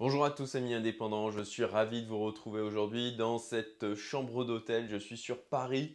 Bonjour 0.00 0.24
à 0.24 0.30
tous 0.30 0.54
amis 0.54 0.74
indépendants, 0.74 1.32
je 1.32 1.42
suis 1.42 1.64
ravi 1.64 2.02
de 2.02 2.06
vous 2.06 2.20
retrouver 2.20 2.60
aujourd'hui 2.60 3.16
dans 3.16 3.36
cette 3.36 3.96
chambre 3.96 4.44
d'hôtel. 4.44 4.86
Je 4.88 4.96
suis 4.96 5.16
sur 5.16 5.42
Paris. 5.42 5.92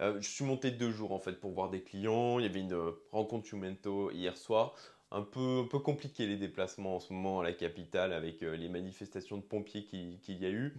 Euh, 0.00 0.18
je 0.22 0.26
suis 0.26 0.46
monté 0.46 0.70
deux 0.70 0.90
jours 0.90 1.12
en 1.12 1.18
fait 1.18 1.38
pour 1.38 1.50
voir 1.50 1.68
des 1.68 1.82
clients. 1.82 2.38
Il 2.38 2.46
y 2.46 2.48
avait 2.48 2.60
une 2.60 2.94
rencontre 3.10 3.46
Jumento 3.46 4.10
hier 4.10 4.38
soir. 4.38 4.74
Un 5.10 5.20
peu, 5.20 5.64
un 5.64 5.66
peu 5.66 5.80
compliqué 5.80 6.26
les 6.26 6.36
déplacements 6.36 6.96
en 6.96 7.00
ce 7.00 7.12
moment 7.12 7.40
à 7.40 7.44
la 7.44 7.52
capitale 7.52 8.14
avec 8.14 8.42
euh, 8.42 8.56
les 8.56 8.70
manifestations 8.70 9.36
de 9.36 9.42
pompiers 9.42 9.84
qu'il 9.84 10.42
y 10.42 10.46
a 10.46 10.50
eu. 10.50 10.72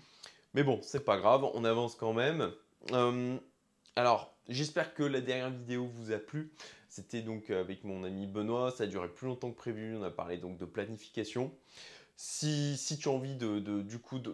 Mais 0.55 0.63
bon, 0.63 0.79
c'est 0.81 1.05
pas 1.05 1.17
grave, 1.17 1.47
on 1.53 1.65
avance 1.65 1.93
quand 1.93 2.13
même. 2.13 2.51
Euh, 2.91 3.37
alors, 3.95 4.33
j'espère 4.49 4.95
que 4.95 5.03
la 5.03 5.21
dernière 5.21 5.51
vidéo 5.51 5.85
vous 5.85 6.11
a 6.11 6.17
plu. 6.17 6.51
C'était 6.89 7.21
donc 7.21 7.51
avec 7.51 7.83
mon 7.83 8.03
ami 8.03 8.25
Benoît, 8.25 8.71
ça 8.71 8.85
a 8.85 8.87
duré 8.87 9.09
plus 9.09 9.27
longtemps 9.27 9.51
que 9.51 9.57
prévu. 9.57 9.95
On 9.95 10.01
a 10.01 10.09
parlé 10.09 10.37
donc 10.37 10.57
de 10.57 10.65
planification. 10.65 11.51
Si, 12.15 12.97
tu 12.99 13.09
as 13.09 13.11
envie 13.11 13.35
de, 13.35 13.63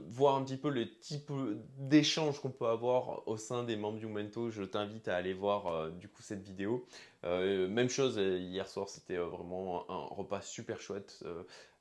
voir 0.10 0.36
un 0.36 0.44
petit 0.44 0.58
peu 0.58 0.70
les 0.70 0.90
types 1.00 1.32
d'échanges 1.78 2.40
qu'on 2.40 2.52
peut 2.52 2.68
avoir 2.68 3.26
au 3.28 3.38
sein 3.38 3.64
des 3.64 3.78
membres 3.78 4.00
du 4.00 4.06
Mento, 4.06 4.50
je 4.50 4.64
t'invite 4.64 5.08
à 5.08 5.16
aller 5.16 5.34
voir 5.34 5.68
euh, 5.68 5.90
du 5.90 6.10
coup 6.10 6.22
cette 6.22 6.44
vidéo. 6.44 6.86
Euh, 7.24 7.70
même 7.70 7.90
chose, 7.90 8.18
euh, 8.18 8.38
hier 8.38 8.68
soir, 8.68 8.90
c'était 8.90 9.16
vraiment 9.16 9.90
un 9.90 10.14
repas 10.14 10.42
super 10.42 10.82
chouette 10.82 11.24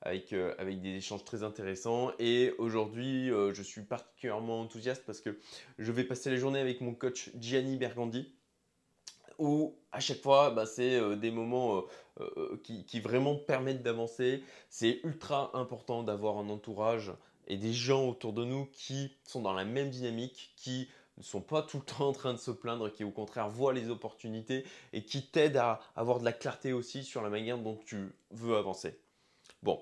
avec, 0.02 0.32
avec 0.32 0.80
des 0.80 0.96
échanges 0.96 1.24
très 1.24 1.42
intéressants. 1.42 2.12
Et 2.20 2.54
aujourd'hui, 2.58 3.28
je 3.28 3.62
suis 3.62 3.82
particulièrement 3.82 4.60
enthousiaste 4.60 5.02
parce 5.04 5.20
que 5.20 5.38
je 5.78 5.90
vais 5.90 6.04
passer 6.04 6.30
la 6.30 6.36
journée 6.36 6.60
avec 6.60 6.80
mon 6.80 6.94
coach 6.94 7.30
Gianni 7.38 7.76
Bergandi 7.76 8.32
où 9.38 9.74
à 9.92 10.00
chaque 10.00 10.22
fois, 10.22 10.50
bah, 10.50 10.66
c'est 10.66 10.96
euh, 10.96 11.16
des 11.16 11.30
moments 11.30 11.78
euh, 12.20 12.30
euh, 12.36 12.62
qui, 12.62 13.00
vraiment 13.00 13.36
permettent 13.36 13.82
d'avancer. 13.82 14.42
C'est 14.68 15.00
ultra 15.04 15.50
important 15.54 16.02
d'avoir 16.02 16.38
un 16.38 16.48
entourage 16.48 17.12
et 17.46 17.56
des 17.56 17.72
gens 17.72 18.06
autour 18.06 18.32
de 18.32 18.44
nous 18.44 18.66
qui 18.72 19.16
sont 19.24 19.40
dans 19.40 19.54
la 19.54 19.64
même 19.64 19.90
dynamique, 19.90 20.52
qui 20.56 20.88
ne 21.16 21.22
sont 21.22 21.40
pas 21.40 21.62
tout 21.62 21.78
le 21.78 21.84
temps 21.84 22.08
en 22.08 22.12
train 22.12 22.34
de 22.34 22.38
se 22.38 22.50
plaindre, 22.50 22.92
qui 22.92 23.04
au 23.04 23.10
contraire 23.10 23.48
voient 23.48 23.72
les 23.72 23.88
opportunités 23.88 24.64
et 24.92 25.02
qui 25.02 25.26
t'aident 25.26 25.56
à 25.56 25.80
avoir 25.96 26.20
de 26.20 26.24
la 26.24 26.32
clarté 26.32 26.72
aussi 26.72 27.02
sur 27.02 27.22
la 27.22 27.30
manière 27.30 27.58
dont 27.58 27.78
tu 27.86 28.12
veux 28.30 28.56
avancer. 28.56 29.00
Bon, 29.62 29.80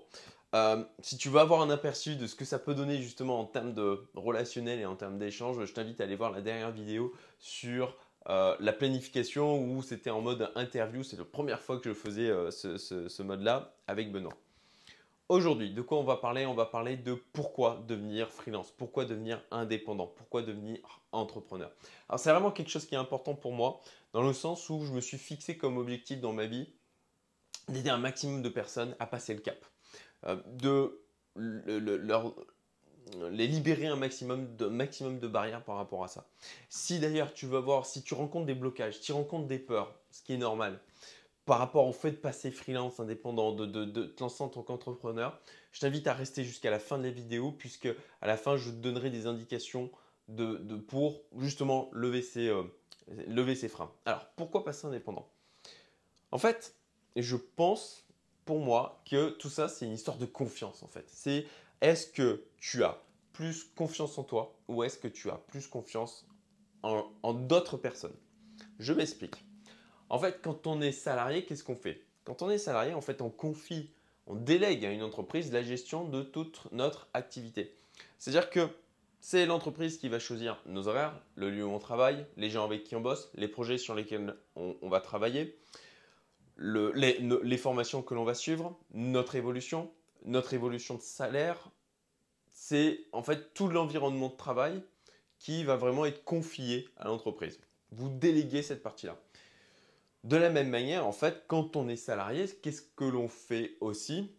si 1.02 1.18
tu 1.18 1.28
veux 1.28 1.40
avoir 1.40 1.60
un 1.60 1.68
aperçu 1.68 2.16
de 2.16 2.26
ce 2.26 2.34
que 2.34 2.46
ça 2.46 2.58
peut 2.58 2.74
donner 2.74 3.02
justement 3.02 3.38
en 3.38 3.44
termes 3.44 3.74
de 3.74 4.08
relationnel 4.14 4.80
et 4.80 4.86
en 4.86 4.96
termes 4.96 5.18
d'échange, 5.18 5.62
je 5.62 5.72
t'invite 5.72 6.00
à 6.00 6.04
aller 6.04 6.16
voir 6.16 6.30
la 6.30 6.40
dernière 6.40 6.70
vidéo 6.70 7.12
sur 7.38 7.94
euh, 8.28 8.56
la 8.58 8.72
planification 8.72 9.62
où 9.62 9.82
c'était 9.82 10.10
en 10.10 10.20
mode 10.20 10.50
interview. 10.56 11.02
C'est 11.04 11.16
la 11.16 11.24
première 11.24 11.60
fois 11.60 11.78
que 11.78 11.88
je 11.88 11.94
faisais 11.94 12.28
euh, 12.28 12.50
ce, 12.50 13.22
mode-là 13.22 13.76
avec 13.86 14.10
Benoît. 14.10 14.36
Aujourd'hui, 15.28 15.72
de 15.72 15.82
quoi 15.82 15.98
on 15.98 16.04
va 16.04 16.16
parler? 16.16 16.46
On 16.46 16.54
va 16.54 16.66
parler 16.66 16.96
de 16.96 17.14
pourquoi 17.32 17.84
devenir 17.86 18.30
freelance, 18.30 18.70
pourquoi 18.70 19.04
devenir 19.04 19.42
indépendant, 19.50 20.06
pourquoi 20.06 20.42
devenir 20.42 20.78
entrepreneur. 21.10 21.70
Alors 22.08 22.20
c'est 22.20 22.30
vraiment 22.30 22.52
quelque 22.52 22.70
chose 22.70 22.86
qui 22.86 22.94
est 22.94 22.98
important 22.98 23.34
pour 23.34 23.52
moi, 23.52 23.80
dans 24.12 24.22
le 24.22 24.32
sens 24.32 24.70
où 24.70 24.84
je 24.84 24.92
me 24.92 25.00
suis 25.00 25.18
fixé 25.18 25.56
comme 25.56 25.78
objectif 25.78 26.20
dans 26.20 26.32
ma 26.32 26.46
vie 26.46 26.68
d'aider 27.68 27.90
un 27.90 27.98
maximum 27.98 28.42
de 28.42 28.48
personnes 28.48 28.94
à 29.00 29.06
passer 29.06 29.34
le 29.34 29.40
cap, 29.40 29.64
euh, 30.26 30.36
de 30.46 31.00
leur, 31.34 32.34
les 33.30 33.46
libérer 33.46 33.86
un 33.86 33.96
maximum 33.96 34.56
de, 34.56 34.66
maximum 34.66 35.18
de 35.18 35.28
barrières 35.28 35.62
par 35.62 35.76
rapport 35.76 36.04
à 36.04 36.08
ça. 36.08 36.26
Si 36.68 36.98
d'ailleurs 36.98 37.32
tu 37.32 37.46
veux 37.46 37.58
voir, 37.58 37.86
si 37.86 38.02
tu 38.02 38.14
rencontres 38.14 38.46
des 38.46 38.54
blocages, 38.54 39.00
tu 39.00 39.12
rencontres 39.12 39.46
des 39.46 39.58
peurs, 39.58 39.94
ce 40.10 40.22
qui 40.22 40.34
est 40.34 40.38
normal, 40.38 40.80
par 41.44 41.58
rapport 41.58 41.86
au 41.86 41.92
fait 41.92 42.10
de 42.10 42.16
passer 42.16 42.50
freelance 42.50 42.98
indépendant, 42.98 43.52
de, 43.52 43.66
de, 43.66 44.04
te 44.04 44.22
lancer 44.22 44.42
en 44.42 44.48
tant 44.48 44.62
qu'entrepreneur, 44.62 45.38
je 45.72 45.80
t'invite 45.80 46.06
à 46.08 46.14
rester 46.14 46.42
jusqu'à 46.42 46.70
la 46.70 46.80
fin 46.80 46.98
de 46.98 47.04
la 47.04 47.10
vidéo 47.10 47.52
puisque 47.52 47.88
à 48.20 48.26
la 48.26 48.36
fin 48.36 48.56
je 48.56 48.70
te 48.70 48.76
donnerai 48.76 49.10
des 49.10 49.26
indications 49.26 49.90
de, 50.28 50.56
pour 50.74 51.22
justement 51.38 51.88
lever 51.92 52.22
ces, 52.22 52.48
euh, 52.48 52.64
lever 53.28 53.54
freins. 53.68 53.92
Alors 54.04 54.26
pourquoi 54.36 54.64
passer 54.64 54.86
indépendant? 54.86 55.28
En 56.32 56.38
fait, 56.38 56.74
je 57.14 57.36
pense 57.36 58.04
pour 58.44 58.58
moi 58.58 59.00
que 59.08 59.30
tout 59.30 59.50
ça 59.50 59.68
c'est 59.68 59.86
une 59.86 59.92
histoire 59.92 60.18
de 60.18 60.26
confiance 60.26 60.82
en 60.82 60.88
fait. 60.88 61.04
C'est 61.08 61.46
est-ce 61.80 62.06
que 62.06 62.44
tu 62.58 62.84
as 62.84 63.02
plus 63.32 63.64
confiance 63.74 64.18
en 64.18 64.24
toi 64.24 64.56
ou 64.68 64.82
est-ce 64.82 64.98
que 64.98 65.08
tu 65.08 65.30
as 65.30 65.36
plus 65.36 65.66
confiance 65.66 66.26
en, 66.82 67.34
d'autres 67.34 67.76
personnes? 67.76 68.16
Je 68.78 68.92
m'explique. 68.92 69.44
En 70.08 70.18
fait, 70.18 70.40
quand 70.42 70.66
on 70.66 70.80
est 70.80 70.92
salarié, 70.92 71.44
qu'est-ce 71.44 71.64
qu'on 71.64 71.76
fait? 71.76 72.02
Quand 72.24 72.42
on 72.42 72.50
est 72.50 72.58
salarié, 72.58 72.94
en 72.94 73.00
fait, 73.00 73.20
on 73.22 73.30
confie, 73.30 73.90
on 74.26 74.34
délègue 74.34 74.84
à 74.84 74.90
une 74.90 75.02
entreprise 75.02 75.52
la 75.52 75.62
gestion 75.62 76.04
de 76.08 76.22
toute 76.22 76.68
notre 76.72 77.08
activité. 77.12 77.74
C'est-à-dire 78.18 78.50
que 78.50 78.68
c'est 79.20 79.46
l'entreprise 79.46 79.98
qui 79.98 80.08
va 80.08 80.18
choisir 80.18 80.62
nos 80.66 80.86
horaires, 80.86 81.20
le 81.34 81.50
lieu 81.50 81.64
où 81.64 81.70
on 81.70 81.80
travaille, 81.80 82.24
les 82.36 82.48
gens 82.48 82.64
avec 82.64 82.84
qui 82.84 82.94
on 82.94 83.00
bosse, 83.00 83.30
les 83.34 83.48
projets 83.48 83.78
sur 83.78 83.94
lesquels 83.94 84.36
on, 84.54 84.88
va 84.88 85.00
travailler, 85.00 85.58
les, 86.58 87.58
formations 87.58 88.02
que 88.02 88.14
l'on 88.14 88.22
va 88.22 88.34
suivre, 88.34 88.78
notre 88.94 89.34
évolution, 89.34 89.90
notre 90.26 90.52
évolution 90.54 90.96
de 90.96 91.00
salaire, 91.00 91.70
c'est 92.52 93.00
en 93.12 93.22
fait 93.22 93.54
tout 93.54 93.68
l'environnement 93.68 94.28
de 94.28 94.36
travail 94.36 94.82
qui 95.38 95.64
va 95.64 95.76
vraiment 95.76 96.04
être 96.04 96.24
confié 96.24 96.88
à 96.96 97.06
l'entreprise. 97.06 97.60
Vous 97.92 98.08
déléguez 98.08 98.62
cette 98.62 98.82
partie-là. 98.82 99.16
De 100.24 100.36
la 100.36 100.50
même 100.50 100.70
manière, 100.70 101.06
en 101.06 101.12
fait, 101.12 101.44
quand 101.46 101.76
on 101.76 101.88
est 101.88 101.96
salarié, 101.96 102.48
qu'est-ce 102.62 102.82
que 102.82 103.04
l'on 103.04 103.28
fait 103.28 103.76
aussi? 103.80 104.34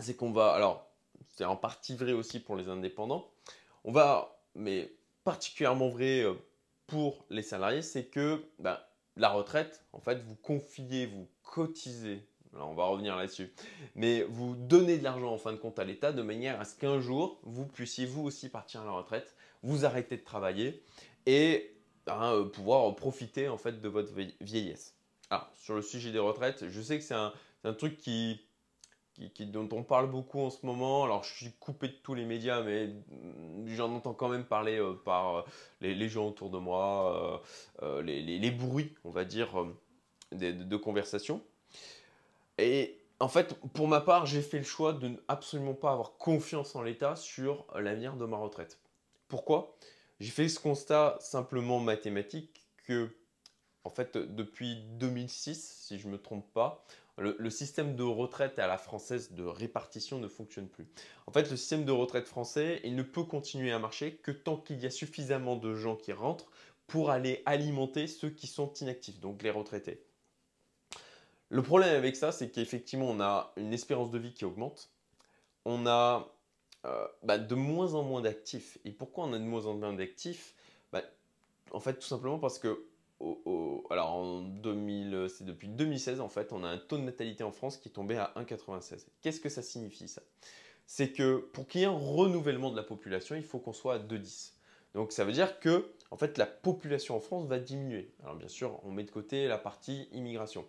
C'est 0.00 0.16
qu'on 0.16 0.32
va, 0.32 0.52
alors, 0.52 0.90
c'est 1.28 1.44
en 1.44 1.56
partie 1.56 1.94
vrai 1.94 2.12
aussi 2.12 2.40
pour 2.40 2.56
les 2.56 2.68
indépendants, 2.68 3.30
on 3.84 3.92
va, 3.92 4.40
mais 4.56 4.92
particulièrement 5.22 5.88
vrai 5.88 6.22
euh, 6.22 6.34
pour 6.86 7.24
les 7.30 7.42
salariés, 7.42 7.82
c'est 7.82 8.06
que 8.06 8.44
ben, 8.58 8.78
la 9.16 9.30
retraite, 9.30 9.84
en 9.92 10.00
fait, 10.00 10.20
vous 10.22 10.34
confiez, 10.34 11.06
vous 11.06 11.28
cotisez 11.42 12.26
on 12.60 12.74
va 12.74 12.84
revenir 12.84 13.16
là-dessus. 13.16 13.52
Mais 13.94 14.22
vous 14.22 14.54
donnez 14.54 14.98
de 14.98 15.04
l'argent 15.04 15.32
en 15.32 15.38
fin 15.38 15.52
de 15.52 15.58
compte 15.58 15.78
à 15.78 15.84
l'État 15.84 16.12
de 16.12 16.22
manière 16.22 16.60
à 16.60 16.64
ce 16.64 16.76
qu'un 16.76 17.00
jour, 17.00 17.38
vous 17.42 17.66
puissiez 17.66 18.06
vous 18.06 18.22
aussi 18.22 18.48
partir 18.48 18.82
à 18.82 18.84
la 18.84 18.92
retraite, 18.92 19.34
vous 19.62 19.84
arrêter 19.84 20.16
de 20.16 20.22
travailler 20.22 20.82
et 21.26 21.74
hein, 22.06 22.32
euh, 22.34 22.44
pouvoir 22.44 22.94
profiter 22.94 23.48
en 23.48 23.58
fait 23.58 23.80
de 23.80 23.88
votre 23.88 24.12
vieillesse. 24.40 24.94
Alors, 25.30 25.50
sur 25.54 25.74
le 25.74 25.82
sujet 25.82 26.12
des 26.12 26.18
retraites, 26.18 26.68
je 26.68 26.80
sais 26.80 26.98
que 26.98 27.04
c'est 27.04 27.14
un, 27.14 27.32
truc 27.78 27.96
qui, 27.96 28.40
dont 29.40 29.68
on 29.72 29.82
parle 29.82 30.10
beaucoup 30.10 30.40
en 30.40 30.50
ce 30.50 30.66
moment. 30.66 31.04
Alors, 31.04 31.24
je 31.24 31.32
suis 31.32 31.52
coupé 31.52 31.88
de 31.88 31.94
tous 31.94 32.14
les 32.14 32.26
médias, 32.26 32.62
mais 32.62 32.90
j'en 33.66 33.92
entends 33.92 34.12
quand 34.12 34.28
même 34.28 34.44
parler 34.44 34.78
euh, 34.78 34.92
par 34.92 35.36
euh, 35.36 35.42
les, 35.80 36.08
gens 36.08 36.28
autour 36.28 36.50
de 36.50 36.58
moi, 36.58 37.42
les, 38.02 38.50
bruits, 38.50 38.94
on 39.04 39.10
va 39.10 39.24
dire, 39.24 39.66
de, 40.32 40.52
de 40.52 40.76
conversation. 40.76 41.42
Et 42.58 43.00
en 43.20 43.28
fait, 43.28 43.54
pour 43.72 43.88
ma 43.88 44.00
part, 44.00 44.26
j'ai 44.26 44.42
fait 44.42 44.58
le 44.58 44.64
choix 44.64 44.92
de 44.92 45.08
ne 45.08 45.16
absolument 45.28 45.74
pas 45.74 45.92
avoir 45.92 46.16
confiance 46.16 46.74
en 46.76 46.82
l'État 46.82 47.16
sur 47.16 47.66
l'avenir 47.74 48.16
de 48.16 48.26
ma 48.26 48.36
retraite. 48.36 48.80
Pourquoi? 49.28 49.76
J'ai 50.20 50.30
fait 50.30 50.48
ce 50.48 50.60
constat 50.60 51.16
simplement 51.20 51.80
mathématique 51.80 52.66
que, 52.86 53.08
en 53.84 53.90
fait, 53.90 54.16
depuis 54.16 54.84
2006, 54.98 55.84
si 55.86 55.98
je 55.98 56.06
ne 56.06 56.12
me 56.12 56.18
trompe 56.18 56.52
pas, 56.52 56.84
le, 57.18 57.50
système 57.50 57.94
de 57.94 58.02
retraite 58.02 58.58
à 58.58 58.66
la 58.66 58.78
française 58.78 59.32
de 59.32 59.44
répartition 59.44 60.18
ne 60.18 60.28
fonctionne 60.28 60.68
plus. 60.68 60.88
En 61.26 61.32
fait, 61.32 61.48
le 61.50 61.56
système 61.56 61.84
de 61.84 61.92
retraite 61.92 62.26
français, 62.26 62.80
il 62.84 62.96
ne 62.96 63.02
peut 63.02 63.22
continuer 63.22 63.70
à 63.72 63.78
marcher 63.78 64.16
que 64.16 64.32
tant 64.32 64.56
qu'il 64.56 64.80
y 64.80 64.86
a 64.86 64.90
suffisamment 64.90 65.56
de 65.56 65.74
gens 65.74 65.96
qui 65.96 66.12
rentrent 66.12 66.50
pour 66.86 67.10
aller 67.10 67.42
alimenter 67.46 68.08
ceux 68.08 68.30
qui 68.30 68.46
sont 68.46 68.72
inactifs, 68.74 69.20
donc 69.20 69.42
les 69.42 69.50
retraités. 69.50 70.04
Le 71.54 71.62
problème 71.62 71.94
avec 71.94 72.16
ça, 72.16 72.32
c'est 72.32 72.50
qu'effectivement, 72.50 73.08
on 73.08 73.20
a 73.20 73.52
une 73.56 73.72
espérance 73.72 74.10
de 74.10 74.18
vie 74.18 74.34
qui 74.34 74.44
augmente. 74.44 74.90
On 75.64 75.86
a 75.86 76.34
euh, 76.84 77.06
bah, 77.22 77.38
de 77.38 77.54
moins 77.54 77.94
en 77.94 78.02
moins 78.02 78.22
d'actifs. 78.22 78.76
Et 78.84 78.90
pourquoi 78.90 79.26
on 79.26 79.32
a 79.34 79.38
de 79.38 79.44
moins 79.44 79.66
en 79.66 79.74
moins 79.74 79.92
d'actifs? 79.92 80.56
Bah, 80.92 81.02
En 81.70 81.78
fait, 81.78 81.94
tout 81.94 82.08
simplement 82.08 82.40
parce 82.40 82.58
que, 82.58 82.86
alors 83.88 84.10
en 84.10 84.40
2000, 84.40 85.28
c'est 85.28 85.44
depuis 85.44 85.68
2016 85.68 86.20
en 86.20 86.28
fait, 86.28 86.52
on 86.52 86.64
a 86.64 86.68
un 86.68 86.76
taux 86.76 86.98
de 86.98 87.04
natalité 87.04 87.44
en 87.44 87.52
France 87.52 87.76
qui 87.76 87.88
est 87.88 87.92
tombé 87.92 88.16
à 88.16 88.32
1,96. 88.34 89.06
Qu'est-ce 89.22 89.38
que 89.38 89.48
ça 89.48 89.62
signifie 89.62 90.08
ça? 90.08 90.22
C'est 90.86 91.12
que 91.12 91.36
pour 91.52 91.68
qu'il 91.68 91.82
y 91.82 91.84
ait 91.84 91.86
un 91.86 91.96
renouvellement 91.96 92.72
de 92.72 92.76
la 92.76 92.82
population, 92.82 93.36
il 93.36 93.44
faut 93.44 93.60
qu'on 93.60 93.72
soit 93.72 93.94
à 93.94 93.98
2,10. 94.00 94.54
Donc 94.94 95.12
ça 95.12 95.24
veut 95.24 95.32
dire 95.32 95.60
que 95.60 95.92
en 96.10 96.16
fait 96.16 96.36
la 96.36 96.46
population 96.46 97.14
en 97.14 97.20
France 97.20 97.46
va 97.46 97.60
diminuer. 97.60 98.12
Alors 98.24 98.34
bien 98.34 98.48
sûr, 98.48 98.80
on 98.82 98.90
met 98.90 99.04
de 99.04 99.12
côté 99.12 99.46
la 99.46 99.58
partie 99.58 100.08
immigration. 100.10 100.66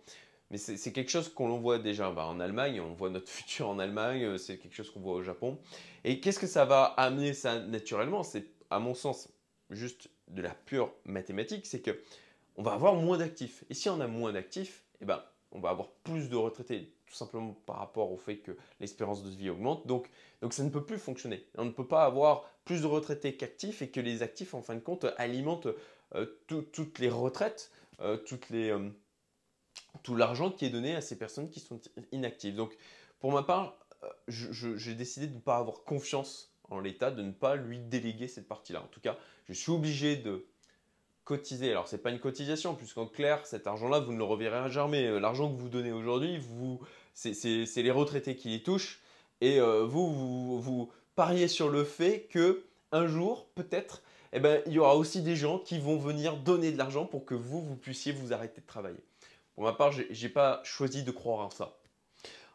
Mais 0.55 0.77
c'est 0.77 0.93
quelque 0.93 1.11
chose 1.11 1.27
qu'on 1.27 1.57
voit 1.57 1.79
déjà 1.79 2.11
bah, 2.11 2.27
en 2.27 2.39
Allemagne, 2.39 2.79
on 2.79 2.93
voit 2.93 3.09
notre 3.09 3.27
futur 3.39 3.67
en 3.67 3.77
Allemagne, 3.77 4.23
euh, 4.23 4.37
c'est 4.37 4.57
quelque 4.57 4.73
chose 4.73 4.89
qu'on 4.89 5.01
voit 5.01 5.15
au 5.15 5.21
Japon. 5.21 5.59
Et 6.05 6.21
qu'est-ce 6.21 6.39
que 6.39 6.47
ça 6.47 6.63
va 6.63 6.85
amener 6.85 7.33
ça 7.33 7.59
naturellement? 7.59 8.23
C'est 8.23 8.45
à 8.69 8.79
mon 8.79 8.93
sens 8.93 9.27
juste 9.69 10.07
de 10.29 10.41
la 10.41 10.51
pure 10.51 10.93
mathématique, 11.03 11.65
c'est 11.65 11.81
que 11.81 11.99
on 12.55 12.63
va 12.63 12.71
avoir 12.71 12.95
moins 12.95 13.17
d'actifs. 13.17 13.65
Et 13.69 13.73
si 13.73 13.89
on 13.89 13.99
a 13.99 14.07
moins 14.07 14.31
d'actifs, 14.31 14.85
eh 15.01 15.05
ben, 15.05 15.21
on 15.51 15.59
va 15.59 15.71
avoir 15.71 15.89
plus 16.05 16.29
de 16.29 16.37
retraités, 16.37 16.93
tout 17.05 17.15
simplement 17.15 17.51
par 17.65 17.79
rapport 17.79 18.13
au 18.13 18.17
fait 18.17 18.37
que 18.37 18.55
l'espérance 18.79 19.23
de 19.23 19.29
vie 19.29 19.49
augmente. 19.49 19.85
Donc, 19.87 20.09
donc 20.41 20.53
ça 20.53 20.63
ne 20.63 20.69
peut 20.69 20.85
plus 20.85 20.99
fonctionner. 20.99 21.45
On 21.57 21.65
ne 21.65 21.71
peut 21.71 21.87
pas 21.87 22.05
avoir 22.05 22.49
plus 22.63 22.81
de 22.81 22.87
retraités 22.87 23.35
qu'actifs 23.35 23.81
et 23.81 23.89
que 23.89 23.99
les 23.99 24.23
actifs, 24.23 24.53
en 24.53 24.61
fin 24.61 24.75
de 24.75 24.79
compte, 24.79 25.05
alimentent 25.17 25.67
euh, 26.13 26.27
toutes 26.47 26.99
les 26.99 27.09
retraites, 27.09 27.71
euh, 27.99 28.15
toutes 28.15 28.49
les, 28.49 28.73
tout 30.05 30.15
l'argent 30.15 30.51
qui 30.51 30.65
est 30.65 30.69
donné 30.69 30.95
à 30.95 31.01
ces 31.01 31.17
personnes 31.17 31.49
qui 31.49 31.59
sont 31.59 31.81
inactives. 32.11 32.55
Donc, 32.55 32.77
pour 33.19 33.31
ma 33.31 33.41
part, 33.41 33.75
j'ai 34.27 34.93
décidé 34.93 35.27
de 35.27 35.33
ne 35.33 35.39
pas 35.39 35.57
avoir 35.57 35.83
confiance 35.83 36.53
en 36.69 36.79
l'État, 36.79 37.09
de 37.09 37.23
ne 37.23 37.31
pas 37.31 37.55
lui 37.55 37.79
déléguer 37.79 38.27
cette 38.27 38.47
partie-là. 38.47 38.83
En 38.83 38.87
tout 38.87 39.01
cas, 39.01 39.17
je 39.49 39.53
suis 39.53 39.71
obligé 39.71 40.15
de 40.15 40.45
cotiser. 41.23 41.71
Alors, 41.71 41.87
ce 41.87 41.95
n'est 41.95 42.01
pas 42.01 42.11
une 42.11 42.19
cotisation, 42.19 42.75
puisqu'en 42.75 43.07
clair, 43.07 43.45
cet 43.47 43.65
argent-là, 43.65 43.99
vous 43.99 44.13
ne 44.13 44.19
le 44.19 44.23
reverrez 44.23 44.69
jamais. 44.69 45.19
L'argent 45.19 45.51
que 45.51 45.59
vous 45.59 45.69
donnez 45.69 45.91
aujourd'hui, 45.91 46.39
c'est 47.13 47.81
les 47.81 47.91
retraités 47.91 48.35
qui 48.35 48.49
les 48.49 48.61
touchent. 48.61 49.01
Et 49.41 49.59
vous, 49.59 50.13
vous, 50.13 50.61
vous, 50.61 50.91
pariez 51.15 51.47
sur 51.47 51.69
le 51.69 51.83
fait 51.83 52.27
que 52.29 52.63
un 52.91 53.07
jour, 53.07 53.47
peut-être, 53.55 54.03
eh 54.33 54.39
ben, 54.39 54.61
il 54.67 54.73
y 54.73 54.79
aura 54.79 54.95
aussi 54.95 55.21
des 55.21 55.35
gens 55.35 55.57
qui 55.57 55.79
vont 55.79 55.97
venir 55.97 56.37
donner 56.37 56.71
de 56.71 56.77
l'argent 56.77 57.05
pour 57.05 57.25
que 57.25 57.33
vous, 57.33 57.61
vous 57.61 57.75
puissiez 57.75 58.11
vous 58.11 58.33
arrêter 58.33 58.61
de 58.61 58.67
travailler. 58.67 59.03
Pour 59.55 59.63
ma 59.63 59.73
part, 59.73 59.91
je 59.91 60.03
n'ai 60.03 60.29
pas 60.29 60.61
choisi 60.63 61.03
de 61.03 61.11
croire 61.11 61.45
en 61.45 61.49
ça. 61.49 61.77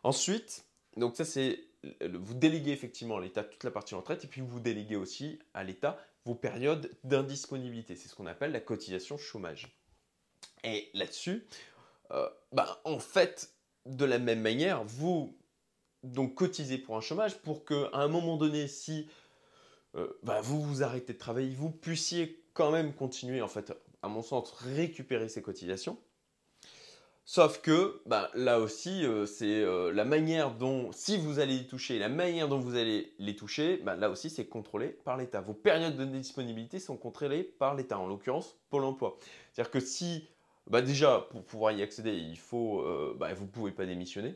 Ensuite, 0.03 0.67
donc 0.97 1.17
ça 1.17 1.25
c'est, 1.25 1.65
vous 2.03 2.35
déléguez 2.35 2.73
effectivement 2.73 3.17
à 3.17 3.21
l'État 3.21 3.43
toute 3.43 3.65
la 3.65 3.71
partie 3.71 3.95
retraite 3.95 4.25
et 4.25 4.29
puis 4.29 4.43
vous 4.43 4.61
déléguez 4.61 4.97
aussi 4.97 5.39
à 5.55 5.65
l'État 5.65 5.99
vos 6.25 6.35
périodes 6.35 6.91
d'indisponibilité. 7.05 7.97
C'est 7.97 8.09
ce 8.09 8.15
qu'on 8.15 8.27
appelle 8.27 8.53
la 8.53 8.61
cotisation 8.61 9.17
chômage. 9.17 9.77
Et 10.63 10.91
là-dessus, 10.93 11.47
euh, 12.11 12.29
ben, 12.53 12.67
en 12.85 12.99
fait, 12.99 13.55
de 13.87 14.05
la 14.05 14.19
même 14.19 14.41
manière, 14.41 14.85
vous 14.85 15.39
donc 16.03 16.35
cotisez 16.35 16.79
pour 16.79 16.97
un 16.97 17.01
chômage 17.01 17.39
pour 17.39 17.65
qu'à 17.65 17.91
un 17.95 18.09
moment 18.09 18.37
donné, 18.37 18.69
si 18.69 19.09
euh, 19.95 20.09
bah, 20.23 20.41
vous 20.41 20.61
vous 20.61 20.83
arrêtez 20.83 21.15
de 21.15 21.19
travailler, 21.19 21.55
vous 21.55 21.71
puissiez 21.71 22.45
quand 22.53 22.71
même 22.71 22.95
continuer, 22.95 23.41
en 23.43 23.49
fait, 23.49 23.73
à 24.03 24.09
mon 24.09 24.23
sens, 24.23 24.51
récupérer 24.53 25.29
ces 25.29 25.43
cotisations. 25.43 25.99
Sauf 27.33 27.61
que 27.61 28.03
bah, 28.07 28.29
là 28.35 28.59
aussi, 28.59 29.07
euh, 29.07 29.25
c'est 29.25 29.63
euh, 29.63 29.93
la 29.93 30.05
manière 30.05 30.53
dont, 30.53 30.91
si 30.91 31.17
vous 31.17 31.39
allez 31.39 31.59
les 31.59 31.67
toucher, 31.69 32.01
la 32.01 32.09
manière 32.09 32.49
dont 32.49 32.59
vous 32.59 32.75
allez 32.75 33.15
les 33.21 33.37
toucher, 33.37 33.77
bah, 33.85 33.95
là 33.95 34.11
aussi, 34.11 34.31
c'est 34.31 34.47
contrôlé 34.47 34.89
par 34.89 35.17
l'État. 35.17 35.41
Vos 35.41 35.55
périodes 35.55 35.95
de 35.95 36.05
disponibilité 36.07 36.81
sont 36.81 36.97
contrôlées 36.97 37.45
par 37.45 37.77
l'État, 37.77 38.01
en 38.01 38.09
l'occurrence 38.09 38.57
Pôle 38.69 38.83
emploi. 38.83 39.17
C'est-à-dire 39.53 39.71
que 39.71 39.79
si, 39.79 40.27
déjà, 40.73 41.29
pour 41.31 41.45
pouvoir 41.45 41.71
y 41.71 41.83
accéder, 41.83 42.15
il 42.15 42.37
faut, 42.37 42.83
vous 42.83 43.45
ne 43.45 43.51
pouvez 43.53 43.71
pas 43.71 43.87
démissionner. 43.87 44.35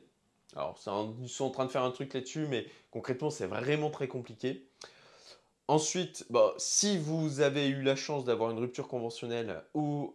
Alors, 0.55 0.79
ils 1.21 1.29
sont 1.29 1.47
en 1.47 1.51
train 1.51 1.67
de 1.67 1.73
faire 1.73 1.83
un 1.83 1.91
truc 1.91 2.15
là-dessus, 2.15 2.47
mais 2.47 2.65
concrètement, 2.93 3.31
c'est 3.31 3.49
vraiment 3.49 3.91
très 3.91 4.07
compliqué. 4.07 4.69
Ensuite, 5.67 6.27
bah, 6.31 6.55
si 6.59 6.97
vous 6.97 7.41
avez 7.41 7.67
eu 7.67 7.83
la 7.83 7.97
chance 7.97 8.25
d'avoir 8.25 8.53
une 8.53 8.59
rupture 8.61 8.87
conventionnelle 8.87 9.65
ou 9.75 10.15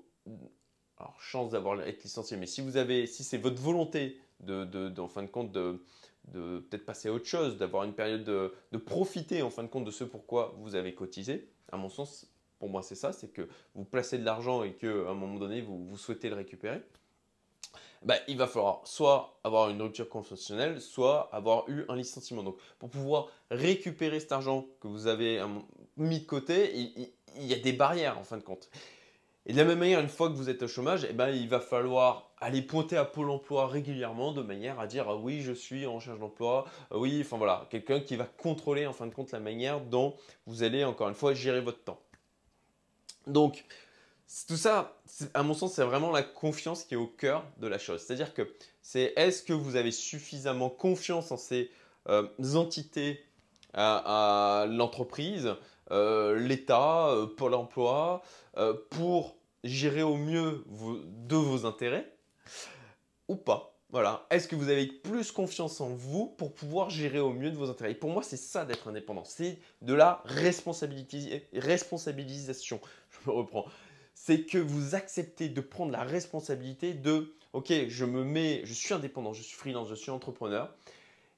alors 1.00 1.19
chance 1.22 1.51
d'avoir 1.51 1.88
été 1.88 2.04
licencié, 2.04 2.38
mais 2.38 2.46
si 2.46 2.62
vous 2.62 2.78
avez, 2.78 3.07
si 3.07 3.24
c'est 3.24 3.38
votre 3.38 3.62
volonté 3.62 4.19
de, 4.42 5.00
en 5.00 5.07
fin 5.07 5.24
de 5.24 5.28
compte 5.28 5.51
de, 5.51 5.81
peut-être 6.34 6.86
passer 6.86 7.10
à 7.10 7.13
autre 7.13 7.25
chose, 7.25 7.57
d'avoir 7.57 7.84
une 7.84 7.94
période 7.94 8.24
de, 8.24 8.78
profiter 8.78 9.42
en 9.42 9.50
fin 9.50 9.63
de 9.63 9.69
compte 9.69 9.86
de 9.86 9.92
ce 9.92 10.04
pourquoi 10.04 10.56
vous 10.60 10.75
avez 10.75 10.94
cotisé, 10.94 11.50
à 11.72 11.78
mon 11.78 11.90
sens, 11.90 12.28
pour 12.60 12.69
moi 12.69 12.84
c'est 12.84 12.96
ça, 12.96 13.13
c'est 13.13 13.30
que 13.30 13.48
vous 13.75 13.86
placez 13.86 14.18
de 14.18 14.25
l'argent 14.25 14.63
et 14.63 14.74
qu'à 14.74 14.88
un 14.88 15.13
moment 15.13 15.40
donné 15.40 15.62
vous 15.62 15.98
souhaitez 15.98 16.30
le 16.30 16.36
récupérer. 16.36 16.81
Bah, 18.01 18.16
il 18.30 18.38
va 18.38 18.48
falloir 18.48 18.81
soit 18.86 19.40
avoir 19.44 19.69
une 19.69 19.81
rupture 19.81 20.07
conventionnelle, 20.07 20.80
soit 20.80 21.30
avoir 21.34 21.68
eu 21.69 21.84
un 21.90 21.98
licenciement. 21.98 22.44
Donc, 22.44 22.57
pour 22.78 22.90
pouvoir 22.90 23.28
récupérer 23.51 24.22
cet 24.22 24.31
argent 24.31 24.66
que 24.80 24.88
vous 24.88 25.07
avez 25.07 25.44
mis 25.98 26.22
de 26.22 26.25
côté, 26.25 26.74
il, 26.75 27.46
y 27.46 27.54
a 27.54 27.60
des 27.60 27.74
barrières 27.74 28.18
en 28.18 28.24
fin 28.24 28.38
de 28.38 28.44
compte. 28.44 28.69
Et 29.50 29.51
de 29.51 29.57
la 29.57 29.66
même 29.66 29.80
manière, 29.80 30.00
une 30.00 30.10
fois 30.10 30.30
que 30.30 30.36
vous 30.36 30.51
êtes 30.51 30.62
au 30.62 30.68
chômage, 30.68 31.07
eh 31.10 31.13
ben, 31.13 31.30
il 31.30 31.50
va 31.50 31.60
falloir 31.60 32.30
aller 32.40 32.62
pointer 32.62 32.98
à 32.98 33.04
Pôle 33.04 33.31
emploi 33.31 33.66
régulièrement 33.66 34.31
de 34.31 34.44
manière 34.44 34.80
à 34.80 34.86
dire 34.86 35.10
ah 35.10 35.16
oui, 35.16 35.42
je 35.42 35.54
suis 35.54 35.88
en 35.88 35.96
recherche 35.96 36.19
d'emploi. 36.19 36.66
Ah 36.92 37.00
oui, 37.00 37.19
enfin 37.25 37.38
voilà, 37.38 37.66
quelqu'un 37.72 38.00
qui 38.00 38.16
va 38.16 38.25
contrôler 38.25 38.86
en 38.86 38.94
fin 38.94 39.07
de 39.07 39.12
compte 39.12 39.31
la 39.31 39.40
manière 39.40 39.81
dont 39.81 40.16
vous 40.46 40.62
allez 40.62 40.84
encore 40.84 41.10
une 41.10 41.16
fois 41.16 41.34
gérer 41.34 41.62
votre 41.62 41.84
temps. 41.84 42.00
Donc, 43.25 43.66
tout 44.48 44.56
ça, 44.56 45.00
à 45.34 45.42
mon 45.42 45.56
sens, 45.56 45.74
c'est 45.74 45.84
vraiment 45.84 46.12
la 46.12 46.22
confiance 46.22 46.84
qui 46.84 46.94
est 46.94 46.98
au 46.98 47.07
cœur 47.07 47.44
de 47.57 47.66
la 47.66 47.80
chose. 47.80 48.01
C'est-à-dire 48.01 48.36
que 48.36 48.54
c'est 48.84 49.13
est-ce 49.16 49.42
que 49.42 49.54
vous 49.54 49.75
avez 49.75 49.92
suffisamment 49.92 50.69
confiance 50.69 51.31
en 51.31 51.38
ces 51.38 51.72
euh, 52.07 52.28
entités 52.54 53.25
à, 53.74 54.68
l'entreprise, 54.69 55.56
euh, 55.90 56.38
l'État, 56.38 57.07
euh, 57.07 57.25
Pôle 57.25 57.56
emploi, 57.56 58.22
pour 58.92 59.38
gérer 59.63 60.03
au 60.03 60.15
mieux 60.15 60.63
de 60.67 61.35
vos 61.35 61.65
intérêts 61.65 62.13
ou 63.27 63.35
pas 63.35 63.75
voilà. 63.91 64.27
Est-ce 64.29 64.47
que 64.47 64.56
vous 64.56 64.69
avez 64.69 64.85
plus 64.85 65.31
confiance 65.31 65.81
en 65.81 65.89
vous 65.89 66.27
pour 66.27 66.53
pouvoir 66.53 66.91
gérer 66.91 67.17
au 67.17 67.33
mieux 67.33 67.50
de 67.50 67.56
vos 67.56 67.71
intérêts? 67.71 67.95
Pour 67.95 68.11
moi, 68.11 68.21
c'est 68.21 68.38
ça 68.38 68.63
d'être 68.63 68.88
indépendant. 68.88 69.23
C'est 69.25 69.57
de 69.81 69.95
la 69.95 70.21
responsabilisation. 70.25 72.79
Je 73.09 73.17
me 73.27 73.31
reprends 73.35 73.65
c'est 74.21 74.41
que 74.41 74.57
vous 74.57 74.95
acceptez 74.95 75.47
de 75.47 75.62
prendre 75.62 75.94
la 75.94 76.03
responsabilité 76.03 76.94
de, 76.94 77.33
ok, 77.53 77.71
je 77.88 78.03
me 78.03 78.25
mets, 78.25 78.62
je 78.65 78.73
suis 78.73 78.94
indépendant, 78.94 79.31
je 79.31 79.41
suis 79.41 79.55
freelance, 79.55 79.88
je 79.88 79.95
suis 79.95 80.12
entrepreneur, 80.12 80.75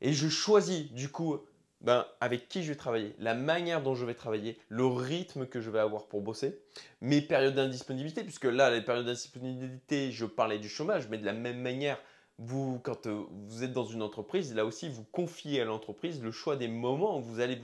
et 0.01 0.13
je 0.13 0.27
choisis 0.27 0.91
du 0.91 1.07
coup 1.07 1.37
ben, 1.81 2.05
avec 2.19 2.47
qui 2.47 2.63
je 2.63 2.69
vais 2.69 2.77
travailler, 2.77 3.15
la 3.17 3.33
manière 3.33 3.81
dont 3.81 3.95
je 3.95 4.05
vais 4.05 4.13
travailler, 4.13 4.57
le 4.69 4.85
rythme 4.85 5.47
que 5.47 5.61
je 5.61 5.69
vais 5.69 5.79
avoir 5.79 6.05
pour 6.05 6.21
bosser, 6.21 6.61
mes 7.01 7.21
périodes 7.21 7.55
d'indisponibilité, 7.55 8.23
puisque 8.23 8.45
là, 8.45 8.69
les 8.69 8.81
périodes 8.81 9.05
d'indisponibilité, 9.05 10.11
je 10.11 10.25
parlais 10.25 10.59
du 10.59 10.69
chômage, 10.69 11.07
mais 11.09 11.17
de 11.17 11.25
la 11.25 11.33
même 11.33 11.59
manière, 11.59 11.97
vous, 12.37 12.79
quand 12.83 13.07
euh, 13.07 13.23
vous 13.47 13.63
êtes 13.63 13.73
dans 13.73 13.85
une 13.85 14.01
entreprise, 14.01 14.53
là 14.55 14.65
aussi, 14.65 14.89
vous 14.89 15.03
confiez 15.03 15.61
à 15.61 15.65
l'entreprise 15.65 16.21
le 16.21 16.31
choix 16.31 16.55
des 16.55 16.67
moments 16.67 17.17
où 17.17 17.21
vous 17.21 17.39
allez 17.39 17.59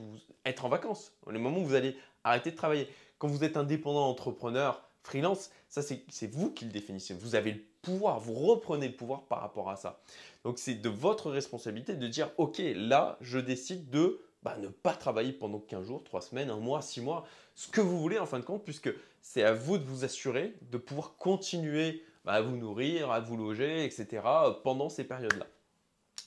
être 0.45 0.65
en 0.65 0.69
vacances, 0.69 1.13
les 1.31 1.39
moments 1.39 1.59
où 1.59 1.65
vous 1.65 1.75
allez 1.75 1.95
arrêter 2.23 2.51
de 2.51 2.55
travailler. 2.55 2.87
Quand 3.17 3.27
vous 3.27 3.43
êtes 3.43 3.57
indépendant 3.57 4.07
entrepreneur, 4.07 4.86
freelance, 5.07 5.49
ça 5.69 5.81
c'est 5.81 6.27
vous 6.27 6.51
qui 6.51 6.65
le 6.65 6.71
définissez. 6.71 7.13
Vous 7.13 7.35
avez 7.35 7.53
le 7.53 7.61
pouvoir, 7.81 8.19
vous 8.19 8.33
reprenez 8.33 8.87
le 8.87 8.95
pouvoir 8.95 9.23
par 9.23 9.41
rapport 9.41 9.69
à 9.69 9.75
ça. 9.75 10.01
Donc 10.43 10.59
c'est 10.59 10.75
de 10.75 10.89
votre 10.89 11.31
responsabilité 11.31 11.95
de 11.95 12.07
dire, 12.07 12.29
ok, 12.37 12.61
là, 12.75 13.17
je 13.21 13.39
décide 13.39 13.89
de 13.89 14.19
bah, 14.43 14.57
ne 14.57 14.67
pas 14.67 14.93
travailler 14.93 15.33
pendant 15.33 15.59
15 15.59 15.87
jours, 15.87 16.03
3 16.03 16.21
semaines, 16.21 16.49
1 16.49 16.57
mois, 16.57 16.81
6 16.81 17.01
mois, 17.01 17.25
ce 17.55 17.69
que 17.69 17.81
vous 17.81 17.99
voulez 17.99 18.19
en 18.19 18.25
fin 18.25 18.39
de 18.39 18.45
compte, 18.45 18.63
puisque 18.63 18.93
c'est 19.21 19.43
à 19.43 19.53
vous 19.53 19.77
de 19.77 19.83
vous 19.83 20.03
assurer 20.03 20.53
de 20.69 20.77
pouvoir 20.77 21.15
continuer 21.17 22.03
à 22.25 22.41
vous 22.41 22.57
nourrir, 22.57 23.11
à 23.11 23.19
vous 23.19 23.37
loger, 23.37 23.85
etc. 23.85 24.21
pendant 24.63 24.89
ces 24.89 25.05
périodes-là. 25.05 25.47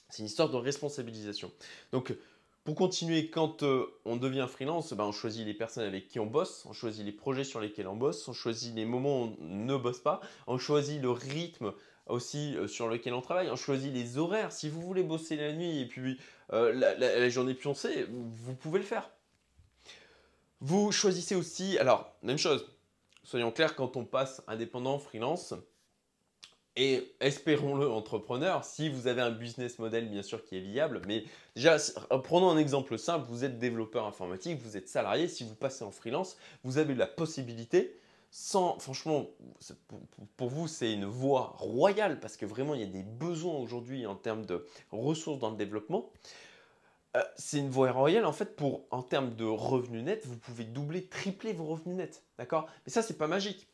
C'est 0.08 0.20
une 0.20 0.26
histoire 0.26 0.48
de 0.48 0.56
responsabilisation. 0.56 1.52
Donc 1.92 2.14
pour 2.64 2.74
continuer, 2.74 3.30
quand 3.30 3.62
euh, 3.62 3.86
on 4.04 4.16
devient 4.16 4.46
freelance, 4.48 4.92
ben, 4.92 5.04
on 5.04 5.12
choisit 5.12 5.46
les 5.46 5.54
personnes 5.54 5.86
avec 5.86 6.08
qui 6.08 6.20
on 6.20 6.26
bosse, 6.26 6.66
on 6.66 6.72
choisit 6.72 7.04
les 7.04 7.12
projets 7.12 7.44
sur 7.44 7.60
lesquels 7.60 7.88
on 7.88 7.96
bosse, 7.96 8.28
on 8.28 8.34
choisit 8.34 8.74
les 8.74 8.84
moments 8.84 9.22
où 9.22 9.36
on 9.40 9.44
ne 9.44 9.76
bosse 9.76 10.00
pas, 10.00 10.20
on 10.46 10.58
choisit 10.58 11.00
le 11.00 11.10
rythme 11.10 11.72
aussi 12.06 12.56
euh, 12.56 12.66
sur 12.66 12.88
lequel 12.88 13.14
on 13.14 13.22
travaille, 13.22 13.50
on 13.50 13.56
choisit 13.56 13.92
les 13.92 14.18
horaires. 14.18 14.52
Si 14.52 14.68
vous 14.68 14.82
voulez 14.82 15.02
bosser 15.02 15.36
la 15.36 15.52
nuit 15.52 15.80
et 15.80 15.86
puis 15.86 16.18
euh, 16.52 16.72
la, 16.74 16.94
la, 16.94 17.28
journée 17.30 17.54
pioncée, 17.54 18.06
vous 18.10 18.54
pouvez 18.54 18.78
le 18.78 18.84
faire. 18.84 19.10
Vous 20.60 20.92
choisissez 20.92 21.36
aussi, 21.36 21.78
alors 21.78 22.12
même 22.22 22.36
chose, 22.36 22.70
soyons 23.24 23.52
clairs, 23.52 23.74
quand 23.74 23.96
on 23.96 24.04
passe 24.04 24.42
indépendant, 24.46 24.98
freelance, 24.98 25.54
et 26.76 27.14
espérons-le, 27.20 27.90
entrepreneur, 27.90 28.64
si 28.64 28.88
vous 28.88 29.06
avez 29.06 29.20
un 29.20 29.32
business 29.32 29.78
model 29.78 30.08
bien 30.08 30.22
sûr 30.22 30.44
qui 30.44 30.56
est 30.56 30.60
viable, 30.60 31.02
mais 31.06 31.24
déjà, 31.56 31.76
prenons 32.22 32.50
un 32.50 32.58
exemple 32.58 32.96
simple, 32.98 33.26
vous 33.28 33.44
êtes 33.44 33.58
développeur 33.58 34.06
informatique, 34.06 34.60
vous 34.60 34.76
êtes 34.76 34.88
salarié, 34.88 35.28
si 35.28 35.44
vous 35.44 35.54
passez 35.54 35.84
en 35.84 35.90
freelance, 35.90 36.36
vous 36.62 36.78
avez 36.78 36.94
la 36.94 37.06
possibilité, 37.06 37.98
sans, 38.30 38.78
franchement, 38.78 39.26
pour, 40.36 40.48
vous 40.48 40.68
c'est 40.68 40.92
une 40.92 41.06
voie 41.06 41.54
royale, 41.56 42.20
parce 42.20 42.36
que 42.36 42.46
vraiment 42.46 42.74
il 42.74 42.80
y 42.80 42.84
a 42.84 42.86
des 42.86 43.02
besoins 43.02 43.56
aujourd'hui 43.56 44.06
en 44.06 44.14
termes 44.14 44.46
de 44.46 44.64
ressources 44.92 45.40
dans 45.40 45.50
le 45.50 45.56
développement. 45.56 46.10
Euh, 47.16 47.22
c'est 47.36 47.58
une 47.58 47.70
voie 47.70 47.90
royale 47.90 48.24
en 48.24 48.32
fait 48.32 48.54
pour, 48.54 48.86
en 48.92 49.02
termes 49.02 49.34
de 49.34 49.44
revenus 49.44 50.04
nets, 50.04 50.24
vous 50.26 50.38
pouvez 50.38 50.62
doubler, 50.62 51.06
tripler 51.08 51.52
vos 51.52 51.64
revenus 51.64 51.96
nets, 51.96 52.22
d'accord? 52.38 52.68
Mais 52.86 52.92
ça 52.92 53.02
c'est 53.02 53.18
pas 53.18 53.26
magique. 53.26 53.66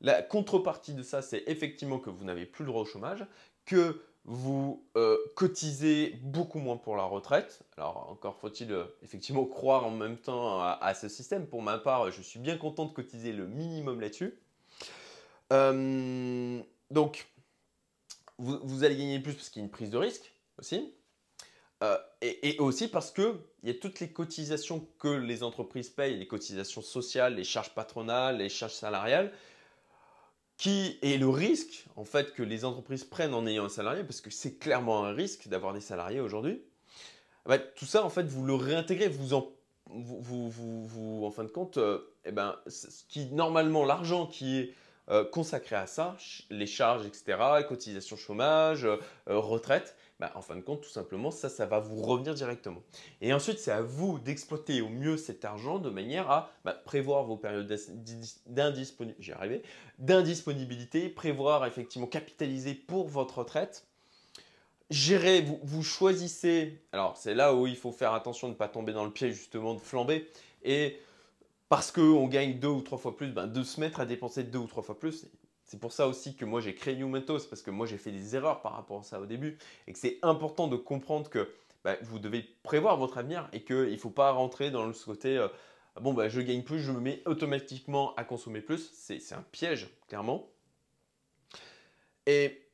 La 0.00 0.22
contrepartie 0.22 0.94
de 0.94 1.02
ça, 1.02 1.22
c'est 1.22 1.44
effectivement 1.46 1.98
que 1.98 2.10
vous 2.10 2.24
n'avez 2.24 2.46
plus 2.46 2.64
le 2.64 2.70
droit 2.70 2.82
au 2.82 2.86
chômage, 2.86 3.26
que 3.64 4.02
vous 4.24 4.84
euh, 4.96 5.16
cotisez 5.36 6.18
beaucoup 6.22 6.58
moins 6.58 6.76
pour 6.76 6.96
la 6.96 7.04
retraite. 7.04 7.62
Alors 7.76 8.10
encore 8.10 8.36
faut-il 8.36 8.72
euh, 8.72 8.84
effectivement 9.02 9.44
croire 9.46 9.86
en 9.86 9.90
même 9.90 10.18
temps 10.18 10.60
à, 10.60 10.94
ce 10.94 11.08
système. 11.08 11.46
Pour 11.46 11.62
ma 11.62 11.78
part, 11.78 12.10
je 12.10 12.22
suis 12.22 12.40
bien 12.40 12.56
content 12.56 12.86
de 12.86 12.92
cotiser 12.92 13.32
le 13.32 13.46
minimum 13.46 14.00
là-dessus. 14.00 14.38
Euh, 15.52 16.60
donc, 16.90 17.28
vous, 18.38 18.84
allez 18.84 18.96
gagner 18.96 19.18
plus 19.20 19.32
parce 19.32 19.48
qu'il 19.48 19.60
y 19.60 19.64
a 19.64 19.66
une 19.66 19.70
prise 19.70 19.90
de 19.90 19.96
risque 19.96 20.32
aussi. 20.58 20.92
Euh, 21.82 21.98
et, 22.22 22.58
aussi 22.58 22.88
parce 22.88 23.10
qu'il 23.10 23.34
y 23.62 23.70
a 23.70 23.74
toutes 23.74 24.00
les 24.00 24.10
cotisations 24.10 24.86
que 24.98 25.08
les 25.08 25.42
entreprises 25.42 25.90
payent, 25.90 26.16
les 26.16 26.26
cotisations 26.26 26.80
sociales, 26.80 27.34
les 27.34 27.44
charges 27.44 27.74
patronales, 27.74 28.38
les 28.38 28.48
charges 28.48 28.72
salariales, 28.72 29.30
qui 30.56 30.98
est 31.02 31.18
le 31.18 31.28
risque 31.28 31.86
en 31.96 32.04
fait 32.04 32.32
que 32.34 32.42
les 32.42 32.64
entreprises 32.64 33.04
prennent 33.04 33.34
en 33.34 33.46
ayant 33.46 33.64
un 33.64 33.68
salarié, 33.68 34.04
parce 34.04 34.20
que 34.20 34.30
c'est 34.30 34.58
clairement 34.58 35.04
un 35.04 35.12
risque 35.12 35.48
d'avoir 35.48 35.72
des 35.72 35.80
salariés 35.80 36.20
aujourd'hui. 36.20 36.62
Bah, 37.46 37.58
tout 37.58 37.84
ça, 37.84 38.04
en 38.04 38.10
fait, 38.10 38.24
vous 38.24 38.44
le 38.44 38.54
réintégrez, 38.54 39.08
vous 39.08 39.34
en, 39.34 39.48
vous, 39.88 40.50
vous, 40.50 41.24
en 41.24 41.30
fin 41.30 41.44
de 41.44 41.48
compte, 41.48 41.78
euh, 41.78 41.98
eh 42.24 42.32
ben, 42.32 42.56
ce 42.66 43.04
qui 43.08 43.26
normalement 43.26 43.84
l'argent 43.84 44.26
qui 44.26 44.58
est 44.58 44.74
euh, 45.08 45.24
consacré 45.24 45.76
à 45.76 45.86
ça, 45.86 46.16
les 46.50 46.66
charges, 46.66 47.06
etc., 47.06 47.38
cotisations 47.68 48.16
chômage, 48.16 48.84
euh, 48.84 48.98
retraite, 49.28 49.94
bah, 50.18 50.32
en 50.34 50.40
fin 50.40 50.56
de 50.56 50.62
compte, 50.62 50.80
tout 50.80 50.88
simplement, 50.88 51.30
ça, 51.30 51.50
ça 51.50 51.66
va 51.66 51.78
vous 51.78 52.00
revenir 52.00 52.34
directement. 52.34 52.82
Et 53.20 53.34
ensuite, 53.34 53.58
c'est 53.58 53.70
à 53.70 53.82
vous 53.82 54.18
d'exploiter 54.18 54.80
au 54.80 54.88
mieux 54.88 55.18
cet 55.18 55.44
argent 55.44 55.78
de 55.78 55.90
manière 55.90 56.30
à 56.30 56.50
bah, 56.64 56.72
prévoir 56.72 57.24
vos 57.24 57.36
périodes 57.36 57.70
d'indisponibilité, 59.98 61.10
prévoir 61.10 61.66
effectivement 61.66 62.06
capitaliser 62.06 62.74
pour 62.74 63.08
votre 63.08 63.38
retraite. 63.38 63.86
Gérer, 64.88 65.44
vous, 65.62 65.82
choisissez, 65.82 66.80
alors 66.92 67.16
c'est 67.16 67.34
là 67.34 67.54
où 67.54 67.66
il 67.66 67.76
faut 67.76 67.92
faire 67.92 68.14
attention 68.14 68.46
de 68.46 68.52
ne 68.52 68.58
pas 68.58 68.68
tomber 68.68 68.92
dans 68.92 69.04
le 69.04 69.10
piège 69.10 69.34
justement 69.34 69.74
de 69.74 69.80
flamber, 69.80 70.30
et 70.62 70.98
parce 71.68 71.90
qu'on 71.90 72.28
gagne 72.28 72.58
deux 72.58 72.68
ou 72.68 72.80
trois 72.80 72.96
fois 72.96 73.16
plus, 73.16 73.32
ben, 73.32 73.48
de 73.48 73.62
se 73.64 73.80
mettre 73.80 74.00
à 74.00 74.06
dépenser 74.06 74.44
deux 74.44 74.60
ou 74.60 74.66
trois 74.68 74.84
fois 74.84 74.98
plus, 74.98 75.26
c'est 75.66 75.80
pour 75.80 75.92
ça 75.92 76.08
aussi 76.08 76.36
que 76.36 76.44
moi 76.44 76.60
j'ai 76.60 76.74
créé 76.74 76.96
New 76.96 77.08
Mentos, 77.08 77.46
parce 77.50 77.62
que 77.62 77.70
moi 77.70 77.86
j'ai 77.86 77.98
fait 77.98 78.12
des 78.12 78.36
erreurs 78.36 78.62
par 78.62 78.72
rapport 78.74 79.00
à 79.00 79.02
ça 79.02 79.20
au 79.20 79.26
début, 79.26 79.58
et 79.86 79.92
que 79.92 79.98
c'est 79.98 80.18
important 80.22 80.68
de 80.68 80.76
comprendre 80.76 81.28
que 81.28 81.52
bah, 81.84 81.96
vous 82.02 82.18
devez 82.18 82.42
prévoir 82.62 82.96
votre 82.96 83.18
avenir 83.18 83.48
et 83.52 83.62
qu'il 83.62 83.90
ne 83.90 83.96
faut 83.96 84.10
pas 84.10 84.30
rentrer 84.32 84.70
dans 84.70 84.86
le 84.86 84.92
côté 84.92 85.36
euh, 85.36 85.48
bon 86.00 86.14
bah 86.14 86.28
je 86.28 86.40
gagne 86.40 86.62
plus, 86.62 86.80
je 86.80 86.92
me 86.92 87.00
mets 87.00 87.22
automatiquement 87.26 88.14
à 88.16 88.24
consommer 88.24 88.60
plus. 88.60 88.90
C'est 88.92 89.32
un 89.32 89.44
piège, 89.52 89.88
clairement. 90.08 90.48
Et 92.26 92.65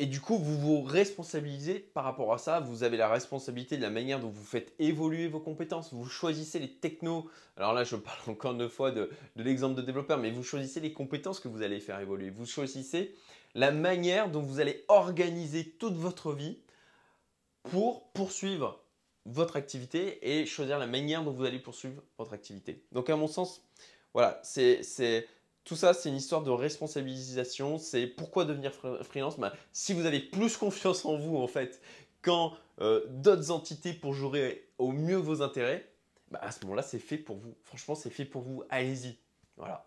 et 0.00 0.06
du 0.06 0.20
coup, 0.20 0.38
vous 0.38 0.56
vous 0.56 0.82
responsabilisez 0.82 1.80
par 1.80 2.04
rapport 2.04 2.32
à 2.32 2.38
ça. 2.38 2.60
Vous 2.60 2.84
avez 2.84 2.96
la 2.96 3.08
responsabilité 3.08 3.76
de 3.76 3.82
la 3.82 3.90
manière 3.90 4.20
dont 4.20 4.28
vous 4.28 4.44
faites 4.44 4.72
évoluer 4.78 5.26
vos 5.26 5.40
compétences. 5.40 5.92
Vous 5.92 6.06
choisissez 6.06 6.60
les 6.60 6.70
technos. 6.70 7.28
Alors 7.56 7.72
là, 7.72 7.82
je 7.82 7.96
parle 7.96 8.18
encore 8.28 8.52
une 8.52 8.68
fois 8.68 8.92
de, 8.92 9.10
l'exemple 9.34 9.74
de 9.74 9.82
développeur, 9.82 10.18
mais 10.18 10.30
vous 10.30 10.44
choisissez 10.44 10.78
les 10.78 10.92
compétences 10.92 11.40
que 11.40 11.48
vous 11.48 11.62
allez 11.62 11.80
faire 11.80 11.98
évoluer. 11.98 12.30
Vous 12.30 12.46
choisissez 12.46 13.12
la 13.56 13.72
manière 13.72 14.30
dont 14.30 14.40
vous 14.40 14.60
allez 14.60 14.84
organiser 14.86 15.68
toute 15.68 15.94
votre 15.94 16.32
vie 16.32 16.58
pour 17.64 18.08
poursuivre 18.12 18.84
votre 19.26 19.56
activité 19.56 20.40
et 20.40 20.46
choisir 20.46 20.78
la 20.78 20.86
manière 20.86 21.24
dont 21.24 21.32
vous 21.32 21.44
allez 21.44 21.58
poursuivre 21.58 22.00
votre 22.18 22.34
activité. 22.34 22.84
Donc 22.92 23.10
à 23.10 23.16
mon 23.16 23.26
sens, 23.26 23.62
voilà, 24.14 24.40
c'est 24.44 25.26
tout 25.68 25.76
ça, 25.76 25.92
c'est 25.92 26.08
une 26.08 26.16
histoire 26.16 26.42
de 26.42 26.50
responsabilisation. 26.50 27.76
C'est 27.76 28.06
pourquoi 28.06 28.46
devenir 28.46 28.72
freelance 29.02 29.38
bah, 29.38 29.52
Si 29.72 29.92
vous 29.92 30.06
avez 30.06 30.20
plus 30.20 30.56
confiance 30.56 31.04
en 31.04 31.18
vous, 31.18 31.36
en 31.36 31.46
fait, 31.46 31.82
quand 32.22 32.54
euh, 32.80 33.04
d'autres 33.08 33.50
entités 33.50 33.92
pour 33.92 34.14
jouer 34.14 34.66
au 34.78 34.92
mieux 34.92 35.16
vos 35.16 35.42
intérêts, 35.42 35.86
bah, 36.30 36.38
à 36.40 36.52
ce 36.52 36.62
moment-là, 36.62 36.82
c'est 36.82 36.98
fait 36.98 37.18
pour 37.18 37.36
vous. 37.36 37.54
Franchement, 37.64 37.94
c'est 37.94 38.08
fait 38.08 38.24
pour 38.24 38.40
vous. 38.40 38.64
Allez-y. 38.70 39.18
Voilà. 39.58 39.86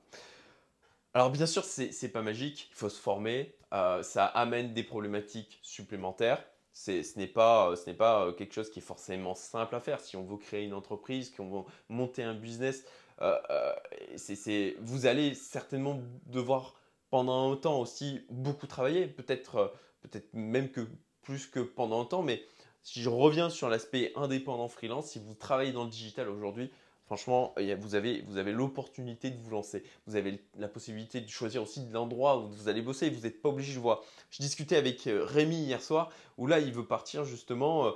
Alors, 1.16 1.32
bien 1.32 1.48
sûr, 1.48 1.64
c'est 1.64 2.10
pas 2.10 2.22
magique. 2.22 2.70
Il 2.72 2.76
faut 2.76 2.90
se 2.90 3.00
former. 3.00 3.56
Euh, 3.74 4.04
ça 4.04 4.26
amène 4.26 4.76
des 4.76 4.84
problématiques 4.84 5.60
supplémentaires. 5.64 6.44
Ce 6.74 7.18
n'est 7.18 7.28
pas, 7.28 7.76
ce 7.76 7.90
pas 7.90 8.28
euh, 8.28 8.32
quelque 8.34 8.54
chose 8.54 8.70
qui 8.70 8.80
est 8.80 8.84
forcément 8.84 9.34
simple 9.34 9.76
à 9.76 9.80
faire. 9.80 10.00
Si 10.00 10.16
on 10.16 10.24
veut 10.24 10.38
créer 10.38 10.64
une 10.64 10.74
entreprise, 10.74 11.32
qu'on 11.32 11.50
veut 11.50 11.64
monter 11.90 12.22
un 12.22 12.36
business, 12.36 12.86
euh, 13.22 13.38
euh, 13.50 14.72
vous 14.80 15.06
allez 15.06 15.36
certainement 15.36 16.02
devoir 16.26 16.76
pendant 17.10 17.52
un 17.52 17.56
temps 17.56 17.80
aussi 17.80 18.22
beaucoup 18.30 18.68
travailler, 18.68 19.08
peut-être 19.08 19.56
euh, 19.58 19.68
peut 20.10 20.22
même 20.34 20.70
que 20.70 20.88
plus 21.22 21.46
que 21.46 21.60
pendant 21.60 22.02
un 22.02 22.06
temps, 22.06 22.24
mais 22.24 22.44
si 22.82 23.02
je 23.02 23.10
reviens 23.10 23.52
sur 23.52 23.70
l'aspect 23.70 24.12
indépendant 24.16 24.68
freelance, 24.68 25.12
si 25.12 25.20
vous 25.20 25.36
travaillez 25.36 25.72
dans 25.72 25.84
le 25.84 25.90
digital 25.92 26.30
aujourd'hui, 26.30 26.72
franchement, 27.06 27.54
vous 27.78 27.94
avez, 27.94 28.22
vous 28.24 28.38
avez 28.38 28.52
l'opportunité 28.54 29.30
de 29.30 29.38
vous 29.38 29.52
lancer. 29.52 29.84
Vous 30.08 30.16
avez 30.16 30.42
la 30.58 30.68
possibilité 30.68 31.22
de 31.22 31.30
choisir 31.30 31.62
aussi 31.62 31.86
l'endroit 31.92 32.40
où 32.40 32.48
vous 32.48 32.70
allez 32.70 32.82
bosser. 32.82 33.12
Vous 33.12 33.22
n'êtes 33.22 33.42
pas 33.42 33.50
obligé, 33.50 33.74
je 33.74 33.80
vois. 33.80 34.04
Je 34.32 34.42
discutais 34.42 34.78
avec 34.78 35.02
Rémi 35.06 35.58
hier 35.58 35.82
soir, 35.82 36.10
où 36.38 36.48
là, 36.48 36.60
il 36.60 36.74
veut 36.74 36.88
partir 36.88 37.26
justement 37.26 37.94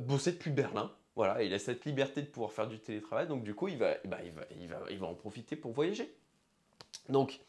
bosser 0.00 0.32
depuis 0.32 0.50
Berlin. 0.50 0.92
Voilà, 1.16 1.42
il 1.42 1.52
a 1.52 1.58
cette 1.58 1.84
liberté 1.84 2.22
de 2.22 2.26
pouvoir 2.26 2.52
faire 2.52 2.68
du 2.68 2.78
télétravail, 2.78 3.26
donc 3.26 3.42
du 3.42 3.54
coup, 3.54 3.68
il 3.68 3.76
va, 3.76 3.96
ben, 4.04 4.18
il 4.24 4.32
va, 4.32 4.42
il 4.60 4.68
va, 4.68 4.80
il 4.90 4.98
va 4.98 5.06
en 5.06 5.14
profiter 5.14 5.56
pour 5.56 5.72
voyager. 5.72 6.14
Donc, 7.08 7.40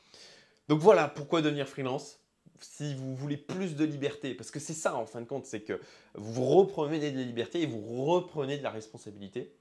donc 0.67 0.79
voilà 0.79 1.07
pourquoi 1.07 1.41
devenir 1.41 1.67
freelance. 1.67 2.19
Si 2.59 2.93
vous 2.93 3.15
voulez 3.15 3.37
plus 3.37 3.75
de 3.75 3.83
liberté, 3.83 4.35
parce 4.35 4.51
que 4.51 4.59
c'est 4.59 4.73
ça 4.73 4.95
en 4.95 5.05
fin 5.05 5.21
de 5.21 5.25
compte, 5.25 5.45
c'est 5.45 5.61
que 5.61 5.79
vous 6.13 6.45
reprenez 6.45 7.11
de 7.11 7.17
la 7.17 7.23
liberté 7.23 7.61
et 7.61 7.65
vous 7.65 8.05
reprenez 8.05 8.57
de 8.57 8.63
la 8.63 8.69
responsabilité, 8.69 9.55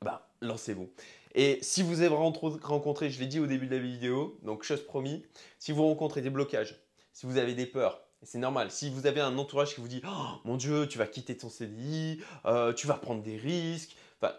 bah, 0.00 0.30
lancez-vous. 0.40 0.90
Et 1.34 1.58
si 1.62 1.82
vous 1.82 2.00
avez 2.00 2.14
rencontré, 2.14 3.10
je 3.10 3.20
l'ai 3.20 3.26
dit 3.26 3.40
au 3.40 3.46
début 3.46 3.66
de 3.66 3.74
la 3.74 3.82
vidéo, 3.82 4.38
donc 4.42 4.62
chose 4.62 4.84
promis, 4.84 5.24
si 5.58 5.72
vous 5.72 5.84
rencontrez 5.84 6.22
des 6.22 6.30
blocages, 6.30 6.80
si 7.12 7.26
vous 7.26 7.36
avez 7.36 7.54
des 7.54 7.66
peurs, 7.66 8.00
c'est 8.22 8.38
normal. 8.38 8.70
Si 8.70 8.90
vous 8.90 9.06
avez 9.06 9.20
un 9.20 9.38
entourage 9.38 9.74
qui 9.74 9.80
vous 9.80 9.88
dit 9.88 10.02
oh, 10.06 10.40
Mon 10.44 10.56
Dieu, 10.56 10.86
tu 10.86 10.98
vas 10.98 11.06
quitter 11.06 11.36
ton 11.36 11.48
CDI, 11.48 12.20
euh, 12.44 12.72
tu 12.72 12.86
vas 12.86 12.94
prendre 12.94 13.22
des 13.22 13.36
risques. 13.36 13.96
Enfin, 14.20 14.34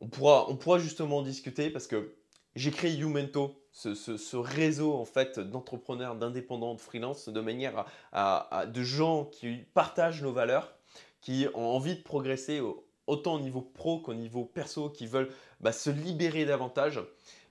on 0.00 0.08
pourra, 0.08 0.48
on 0.48 0.56
pourra 0.56 0.78
justement 0.78 1.18
en 1.18 1.22
discuter 1.22 1.70
parce 1.70 1.86
que 1.86 2.16
j'ai 2.54 2.70
créé 2.70 2.92
Youmento, 2.92 3.62
ce, 3.72 4.36
réseau 4.36 4.94
en 4.94 5.04
fait 5.04 5.38
d'entrepreneurs, 5.38 6.16
d'indépendants, 6.16 6.74
de 6.74 6.80
freelance, 6.80 7.28
de 7.28 7.40
manière 7.40 7.86
à, 8.12 8.66
de 8.66 8.82
gens 8.82 9.24
qui 9.24 9.64
partagent 9.74 10.22
nos 10.22 10.32
valeurs, 10.32 10.74
qui 11.20 11.46
ont 11.54 11.64
envie 11.64 11.96
de 11.96 12.02
progresser 12.02 12.60
autant 13.06 13.34
au 13.34 13.40
niveau 13.40 13.62
pro 13.62 14.00
qu'au 14.00 14.14
niveau 14.14 14.44
perso, 14.44 14.90
qui 14.90 15.06
veulent 15.06 15.30
bah, 15.60 15.72
se 15.72 15.90
libérer 15.90 16.44
davantage. 16.44 17.00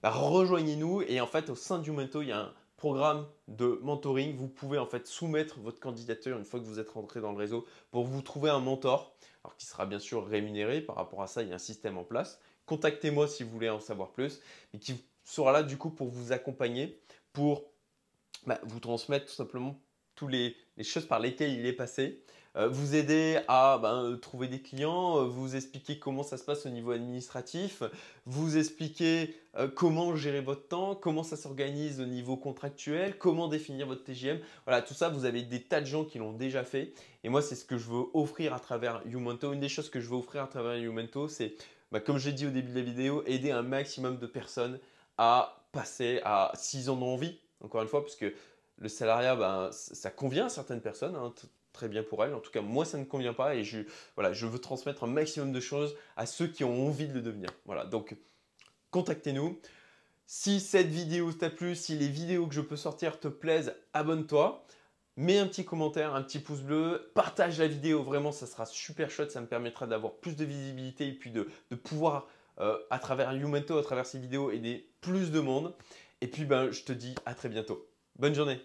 Bah, 0.04 0.12
rejoignez-nous 0.12 1.04
et 1.04 1.22
en 1.22 1.28
fait 1.28 1.50
au 1.50 1.56
sein 1.56 1.80
de 1.80 1.86
Youmento, 1.86 2.22
il 2.22 2.30
y 2.30 2.32
a 2.32 2.40
un, 2.40 2.54
programme 2.82 3.28
de 3.48 3.80
mentoring. 3.84 4.36
Vous 4.36 4.48
pouvez 4.48 4.80
en 4.80 4.88
fait 4.88 5.06
soumettre 5.06 5.60
votre 5.60 5.80
candidature 5.80 6.36
une 6.36 6.46
fois 6.46 6.60
que 6.60 6.66
vous 6.66 6.80
êtes 6.80 6.90
rentré 6.90 7.22
dans 7.22 7.32
le 7.32 7.38
réseau 7.38 7.68
pour 7.92 8.06
vous 8.06 8.24
trouver 8.24 8.50
un 8.50 8.60
mentor, 8.60 9.16
alors 9.44 9.56
qui 9.56 9.68
sera 9.68 9.86
bien 9.86 10.00
sûr 10.00 10.26
rémunéré. 10.26 10.82
Par 10.82 10.96
rapport 10.96 11.22
à 11.22 11.28
ça, 11.28 11.44
il 11.44 11.50
y 11.50 11.52
a 11.52 11.56
un 11.56 11.60
système 11.60 12.00
en 12.00 12.04
place. 12.04 12.40
Contactez-moi 12.66 13.28
si 13.28 13.44
vous 13.44 13.52
voulez 13.52 13.70
en 13.70 13.80
savoir 13.80 14.10
plus, 14.10 14.40
et 14.74 14.80
qui 14.80 14.96
sera 15.24 15.52
là 15.52 15.62
du 15.62 15.78
coup 15.78 15.92
pour 15.92 16.08
vous 16.08 16.32
accompagner, 16.32 17.00
pour 17.34 17.66
bah, 18.48 18.60
vous 18.64 18.80
transmettre 18.80 19.28
tout 19.28 19.36
simplement 19.36 19.80
toutes 20.16 20.32
les, 20.32 20.56
choses 20.84 21.06
par 21.06 21.20
lesquelles 21.20 21.52
il 21.52 21.68
est 21.68 21.74
passé, 21.74 22.24
vous 22.56 22.96
aider 22.96 23.40
à 23.48 23.80
ben, 23.82 24.18
trouver 24.22 24.48
des 24.48 24.62
clients, 24.62 25.20
euh, 25.20 25.24
vous 25.24 25.56
expliquer 25.56 26.00
comment 26.00 26.24
ça 26.24 26.38
se 26.38 26.44
passe 26.44 26.66
au 26.66 26.70
niveau 26.70 26.92
administratif, 26.92 27.82
vous 28.26 28.58
expliquer 28.58 29.36
euh, 29.58 29.70
comment 29.70 30.16
gérer 30.18 30.42
votre 30.42 30.68
temps, 30.68 30.96
comment 30.96 31.24
ça 31.24 31.38
s'organise 31.38 32.02
au 32.02 32.06
niveau 32.06 32.36
contractuel, 32.36 33.18
comment 33.18 33.48
définir 33.48 33.88
votre 33.88 34.04
TGM. 34.04 34.40
Voilà, 34.66 34.82
tout 34.82 34.94
ça, 34.94 35.08
vous 35.08 35.24
avez 35.24 35.44
des 35.44 35.64
tas 35.64 35.80
de 35.80 35.86
gens 35.86 36.04
qui 36.04 36.20
l'ont 36.20 36.34
déjà 36.34 36.66
fait. 36.66 36.94
Et 37.24 37.30
moi, 37.30 37.42
c'est 37.42 37.56
ce 37.56 37.64
que 37.64 37.78
je 37.78 37.90
veux 37.90 38.04
offrir 38.14 38.54
à 38.54 38.60
travers 38.60 39.02
Youmento. 39.06 39.54
Une 39.54 39.62
des 39.62 39.70
choses 39.70 39.90
que 39.90 40.02
je 40.02 40.10
veux 40.10 40.18
offrir 40.18 40.44
à 40.44 40.48
travers 40.48 40.76
Youmento, 40.76 41.30
c'est, 41.30 41.56
bah, 41.92 42.02
comme 42.02 42.18
j'ai 42.18 42.34
dit 42.34 42.46
au 42.46 42.52
début 42.52 42.72
de 42.72 42.78
la 42.78 42.84
vidéo, 42.84 43.24
aider 43.26 43.52
un 43.52 43.62
maximum 43.62 44.18
de 44.18 44.28
personnes 44.28 44.78
à 45.18 45.64
passer 45.72 46.20
à, 46.26 46.52
s'ils 46.56 46.90
en 46.90 47.02
ont 47.02 47.14
envie, 47.14 47.40
encore 47.64 47.82
une 47.82 47.88
fois, 47.88 48.02
parce 48.02 48.18
que 48.18 48.34
le 48.78 48.90
salariat, 48.90 49.36
ben, 49.38 49.70
ça 49.72 50.10
convient 50.10 50.48
à 50.48 50.50
certaines 50.50 50.82
personnes. 50.82 51.16
Hein, 51.16 51.34
très 51.74 51.88
bien 51.88 52.04
pour 52.04 52.24
elle. 52.24 52.34
En 52.34 52.40
tout 52.40 52.52
cas, 52.52 52.62
moi, 52.62 52.86
ça 52.86 52.98
ne 52.98 53.06
convient 53.06 53.34
pas 53.34 53.56
et 53.56 53.64
je, 53.64 53.80
voilà, 54.16 54.34
je 54.34 54.46
veux 54.46 54.60
transmettre 54.60 55.04
un 55.04 55.08
maximum 55.08 55.52
de 55.52 55.60
choses 55.60 55.96
à 56.16 56.26
ceux 56.26 56.48
qui 56.48 56.64
ont 56.64 56.88
envie 56.88 57.08
de 57.08 57.14
le 57.14 57.22
devenir. 57.22 57.50
Voilà, 57.66 57.86
donc 57.86 58.16
contactez-nous. 58.92 59.60
Si 60.26 60.60
cette 60.60 60.88
vidéo 60.88 61.34
t'a 61.34 61.50
plu, 61.50 61.76
si 61.76 61.98
les 61.98 62.08
vidéos 62.08 62.48
que 62.48 62.54
je 62.54 62.62
peux 62.62 62.78
sortir 62.78 63.20
te 63.20 63.28
plaisent, 63.28 63.76
abonne-toi. 63.94 64.66
Mets 65.18 65.40
un 65.40 65.48
petit 65.48 65.66
commentaire, 65.66 66.16
un 66.16 66.24
petit 66.24 66.40
pouce 66.40 66.62
bleu, 66.62 67.12
partage 67.14 67.60
la 67.60 67.68
vidéo, 67.68 68.02
vraiment 68.02 68.32
ça 68.32 68.48
sera 68.48 68.66
super 68.66 69.12
chouette, 69.12 69.30
ça 69.30 69.42
me 69.42 69.46
permettra 69.46 69.86
d'avoir 69.86 70.14
plus 70.14 70.38
de 70.38 70.46
visibilité 70.46 71.10
et 71.10 71.12
puis 71.12 71.32
de, 71.32 71.50
pouvoir 71.76 72.30
euh, 72.60 72.78
à 72.90 72.98
travers 72.98 73.34
Youmento, 73.34 73.78
à 73.78 73.84
travers 73.84 74.06
ces 74.06 74.20
vidéos 74.20 74.52
aider 74.52 74.90
plus 75.02 75.32
de 75.32 75.42
monde. 75.42 75.76
Et 76.22 76.28
puis 76.28 76.46
ben, 76.46 76.72
je 76.72 76.84
te 76.84 76.94
dis 76.94 77.14
à 77.26 77.36
très 77.36 77.50
bientôt. 77.50 77.86
Bonne 78.18 78.34
journée 78.34 78.62